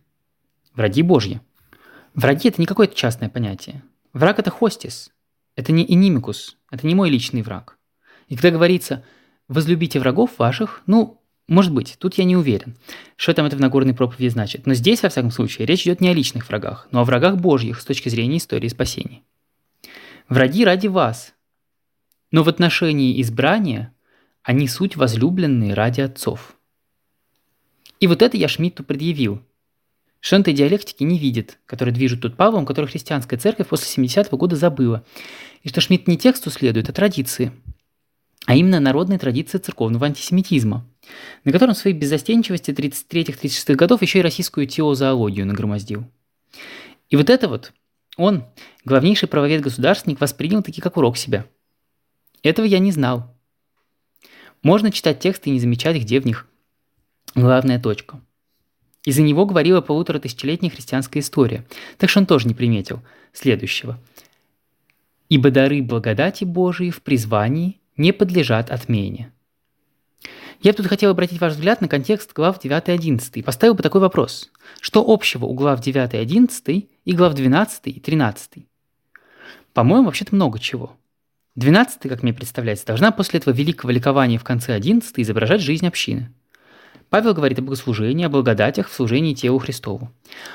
[0.80, 1.42] Враги Божьи.
[2.14, 3.84] Враги– это не какое-то частное понятие.
[4.14, 5.12] Враг– это хостис.
[5.58, 6.58] Это не инимикус.
[6.72, 7.78] Это не мой личный враг.
[8.30, 9.04] И когда говорится
[9.50, 11.19] «возлюбите врагов ваших», ну,
[11.50, 12.78] может быть, тут я не уверен,
[13.16, 14.66] что там это в Нагорной проповеди значит.
[14.66, 17.82] Но здесь, во всяком случае, речь идет не о личных врагах, но о врагах Божьих
[17.82, 19.22] с точки зрения истории спасения.
[20.28, 21.34] Враги ради вас.
[22.32, 23.94] Но в отношении избрания
[24.44, 26.56] они суть возлюбленные ради отцов.
[28.00, 29.42] И вот это я Шмидту предъявил–
[30.20, 34.56] что этой диалектики не видит, который движет тут Павлом, который христианская церковь после 70-го года
[34.56, 35.06] забыла.
[35.64, 37.52] И что Шмидт не тексту следует, а традиции.
[38.50, 40.84] А именно народной традиции церковного антисемитизма,
[41.44, 46.06] на котором в своей беззастенчивости 33-36 годов еще и российскую теозоологию нагромоздил.
[47.10, 47.74] И вот это вот
[48.18, 48.46] он,
[48.86, 51.46] главнейший правовед-государственник, воспринял таки как урок себя.
[52.42, 53.38] Этого я не знал.
[54.64, 56.48] Можно читать тексты и не замечать, где в них
[57.36, 58.20] главная точка–
[59.06, 61.66] и за него говорила полутора тысячелетняя христианская история.
[61.98, 63.98] Так что он тоже не приметил следующего.
[65.30, 69.32] «Ибо дары благодати Божией в призвании не подлежат отмене».
[70.62, 73.76] Я бы тут хотел обратить ваш взгляд на контекст глав 9 и 11 и поставил
[73.76, 74.50] бы такой вопрос.
[74.82, 78.66] Что общего у глав 9 и 11 и глав 12 и 13?
[79.74, 80.98] По-моему, вообще-то много чего.
[81.56, 86.34] 12, как мне представляется, должна после этого великого ликования в конце 11 изображать жизнь общины–
[87.10, 90.12] Павел говорит о богослужении, о благодатях в служении телу Христову.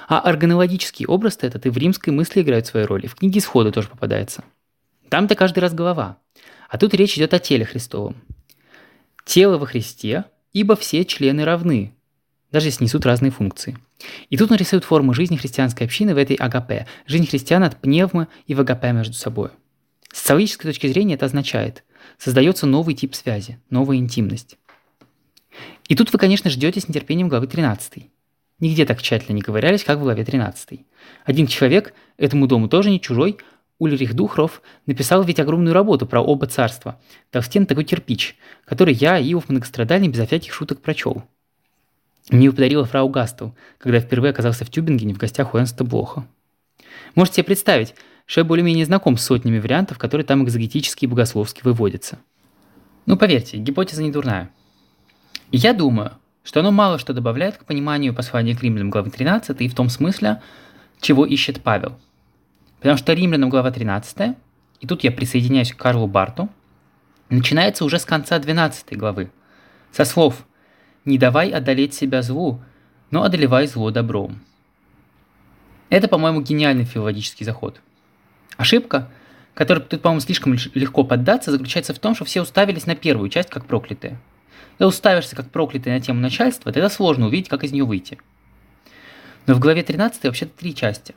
[0.08, 3.72] А органологический образ этот и в римской мысли играют свою роль, и в книге Исхода
[3.72, 4.44] тоже попадается.
[5.08, 6.18] Там-то каждый раз голова.
[6.68, 8.16] А тут речь идет о теле Христовом.
[9.24, 11.94] Тело во Христе, ибо все члены равны,
[12.50, 13.78] даже если несут разные функции.
[14.30, 16.86] И тут он рисует форму жизни христианской общины в этой АГП.
[17.06, 19.50] Жизнь христиан от пневмы и в АГП между собой.
[20.12, 21.84] С социологической точки зрения это означает,
[22.18, 24.56] создается новый тип связи, новая интимность.
[25.88, 28.10] И тут вы, конечно, ждете с нетерпением главы 13.
[28.60, 30.80] Нигде так тщательно не ковырялись, как в главе 13.
[31.24, 33.38] Один человек, этому дому тоже не чужой,
[33.84, 37.00] Ульрих Духров, написал ведь огромную работу про оба царства.
[37.30, 41.22] Толстен такой кирпич, который я, Иов многострадальный, безо всяких шуток прочел.
[42.30, 46.26] Мне его подарила фрау Гастел, когда впервые оказался в Тюбингене в гостях у Энста Блоха.
[47.14, 47.94] Можете себе представить,
[48.26, 52.18] что я более-менее знаком с сотнями вариантов, которые там экзогетически и богословски выводятся.
[53.06, 54.50] Ну, поверьте, гипотеза не дурная.
[55.52, 59.68] Я думаю, что оно мало что добавляет к пониманию послания к римлянам главы 13 и
[59.68, 60.40] в том смысле,
[61.00, 61.98] чего ищет Павел.
[62.84, 64.36] Потому что римлянам глава 13,
[64.80, 66.50] и тут я присоединяюсь к Карлу Барту,
[67.30, 69.30] начинается уже с конца 12 главы,
[69.90, 70.44] со слов
[71.06, 72.60] «Не давай одолеть себя злу,
[73.10, 74.38] но одолевай зло добром».
[75.88, 77.80] Это, по-моему, гениальный филологический заход.
[78.58, 79.10] Ошибка,
[79.54, 83.48] которой тут, по-моему, слишком легко поддаться, заключается в том, что все уставились на первую часть
[83.48, 84.20] как проклятые–
[84.78, 88.18] и уставишься как проклятый на тему начальства, тогда сложно увидеть, как из нее выйти.
[89.46, 91.14] Но в главе 13 вообще-то три части.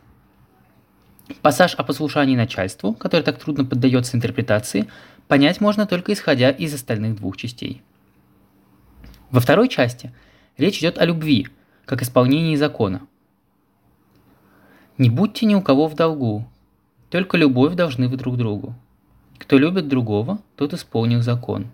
[1.41, 4.87] Пассаж о послушании начальству, который так трудно поддается интерпретации,
[5.27, 7.81] понять можно только исходя из остальных двух частей.
[9.29, 10.13] Во второй части
[10.57, 11.47] речь идет о любви,
[11.85, 13.01] как исполнении закона.
[14.97, 16.47] «Не будьте ни у кого в долгу,
[17.09, 18.73] только любовь должны вы друг другу.
[19.37, 21.67] Кто любит другого, тот исполнил закон.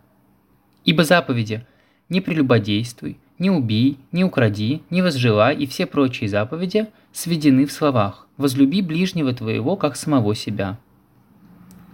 [0.84, 1.66] Ибо заповеди
[2.10, 8.23] не прелюбодействуй, не убей, не укради, не возжелай и все прочие заповеди сведены в словах
[8.38, 10.80] «возлюби ближнего твоего, как самого себя».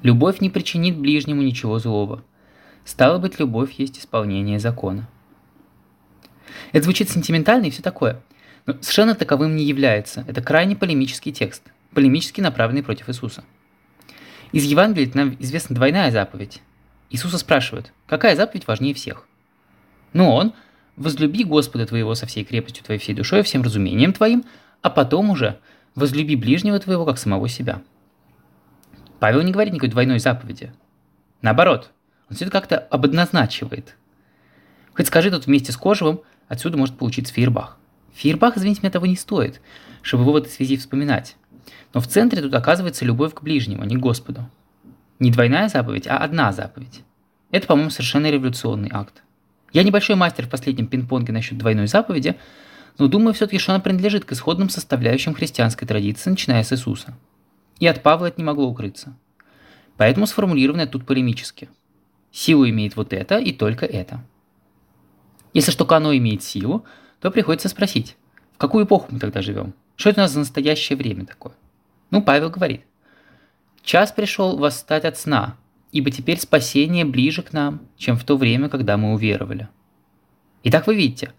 [0.02, 2.24] Любовь не причинит ближнему ничего злого.
[2.86, 5.10] Стало быть, любовь есть исполнение закона.
[6.72, 8.22] Это звучит сентиментально и все такое,
[8.66, 10.24] но совершенно таковым не является.
[10.28, 11.64] Это крайне полемический текст,
[11.94, 13.44] полемически направленный против Иисуса.
[14.52, 16.62] Из Евангелия нам известна двойная заповедь
[17.10, 19.28] Иисуса спрашивают, какая заповедь важнее всех?
[20.14, 20.54] Ну он,
[20.96, 24.44] возлюби Господа твоего со всей крепостью твоей, всей душой, всем разумением твоим,
[24.82, 25.60] а потом уже
[25.96, 27.82] возлюби ближнего твоего, как самого себя.
[29.20, 30.72] Павел не говорит никакой двойной заповеди.
[31.42, 31.92] Наоборот,
[32.30, 33.96] он все это как-то ободнозначивает.
[34.94, 37.78] Хоть скажи тут вместе с Кожевым, отсюда может получиться Фейербах.
[38.14, 39.62] Фейербах, извините меня, того не стоит,
[40.02, 41.36] чтобы его в этой связи вспоминать.
[41.94, 44.50] Но в центре тут оказывается любовь к ближнему, а не к Господу.
[45.20, 47.02] Не двойная заповедь, а одна заповедь.
[47.52, 49.24] Это, по-моему, совершенно революционный акт.
[49.74, 52.36] Я небольшой мастер в последнем пинг-понге насчет двойной заповеди,
[52.98, 57.18] но думаю все-таки, что она принадлежит к исходным составляющим христианской традиции, начиная с Иисуса.
[57.80, 59.16] И от Павла это не могло укрыться.
[59.98, 61.70] Поэтому сформулировано тут полемически.
[62.32, 64.24] Силу имеет вот это и только это.
[65.54, 66.86] Если что оно имеет силу,
[67.20, 68.16] то приходится спросить,
[68.54, 69.74] в какую эпоху мы тогда живем?
[69.96, 71.54] Что это у нас за настоящее время такое?
[72.12, 72.82] Ну, Павел говорит,
[73.84, 75.58] «Час пришел восстать от сна,
[75.92, 79.68] ибо теперь спасение ближе к нам, чем в то время, когда мы уверовали».
[80.64, 81.34] Итак, вы видите,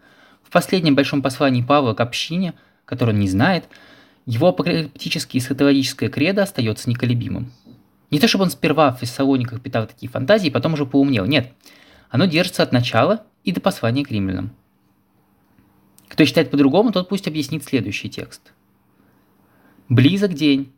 [0.51, 3.69] в последнем большом послании Павла к общине, которую он не знает,
[4.27, 7.53] его апокалиптическое и эсхатологическое кредо остается неколебимым.
[8.11, 11.25] Не то чтобы он сперва в Фессалониках питал такие фантазии, потом уже поумнел.
[11.25, 11.53] Нет,
[12.11, 14.51] оно держится от начала и до послания к римлянам.
[16.09, 18.53] Кто считает по-другому, тот пусть объяснит следующий текст.
[19.89, 20.73] «Близок день,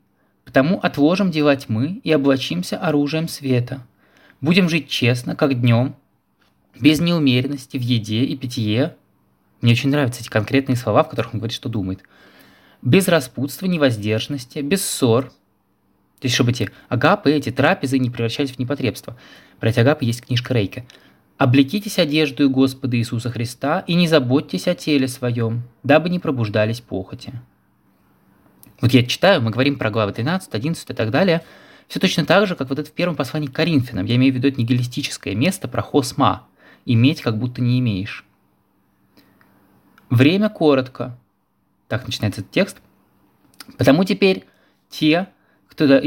[0.44, 3.86] потому отложим дела тьмы и облачимся оружием света.
[4.42, 5.96] Будем жить честно, как днем,
[6.78, 8.96] без неумеренности в еде и питье».
[9.62, 12.02] Мне очень нравятся эти конкретные слова, в которых он говорит, что думает.
[12.82, 15.30] «Без распутства, невоздержанности, без ссор».
[16.20, 19.16] То есть, чтобы эти агапы, эти трапезы не превращались в непотребство.
[19.58, 20.84] Про эти агапы есть книжка Рейка–
[21.42, 27.32] Облекитесь одеждою Господа Иисуса Христа и не заботьтесь о теле своем, дабы не пробуждались похоти.
[28.80, 31.42] Вот я читаю, мы говорим про главы 13, 11 и так далее.
[31.88, 34.06] Все точно так же, как вот это в первом послании к Коринфянам.
[34.06, 36.46] Я имею в виду это нигилистическое место про хосма.
[36.86, 38.24] Иметь, как будто не имеешь.
[40.12, 41.18] Время коротко.
[41.88, 42.82] Так начинается этот текст.
[43.78, 44.44] Потому теперь
[44.90, 45.28] те,
[45.66, 46.06] кто даже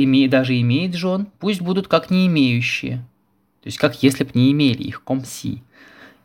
[0.62, 2.97] имеет жен, пусть будут как не имеющие,
[3.62, 5.64] то есть как если бы не имели их, комси.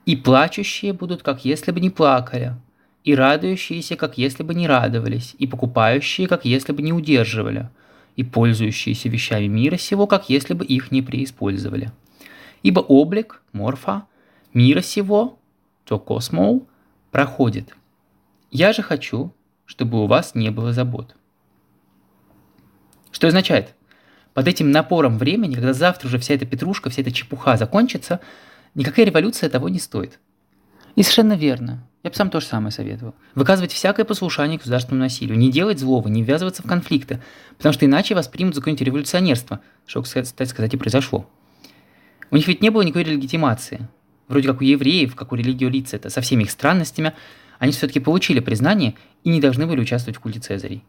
[0.04, 2.54] И плачущие будут, как если бы не плакали,
[3.02, 7.70] и радующиеся, как если бы не радовались, и покупающие, как если бы не удерживали,
[8.14, 11.92] и пользующиеся вещами мира сего, как если бы их не преиспользовали.
[12.62, 14.04] Ибо облик, морфа,
[14.52, 15.38] мира сего,
[15.86, 16.66] то космоу,
[17.10, 17.74] проходит.
[18.50, 19.34] Я же хочу,
[19.66, 21.14] чтобы у вас не было забот.
[23.12, 23.74] Что означает?
[24.34, 28.20] под этим напором времени, когда завтра уже вся эта петрушка, вся эта чепуха закончится,
[28.74, 30.18] никакая революция того не стоит.
[30.96, 31.86] И совершенно верно.
[32.02, 33.14] Я бы сам то же самое советовал.
[33.34, 37.20] Выказывать всякое послушание к государственному насилию, не делать злого, не ввязываться в конфликты,
[37.58, 41.28] потому что иначе вас примут за какое-нибудь революционерство, что, кстати сказать, и произошло.
[42.30, 43.88] У них ведь не было никакой легитимации.
[44.30, 47.14] Вроде как у евреев, как у религии лиц, это со всеми их странностями,
[47.58, 50.84] они все-таки получили признание и не должны были участвовать в культе Цезарей.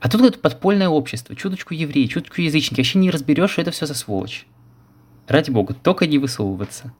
[0.00, 3.86] А тут это подпольное общество, чуточку евреи, чуточку язычники, вообще не разберешь, что это все
[3.86, 4.46] за сволочь.
[5.28, 6.92] Ради бога, только не высовываться.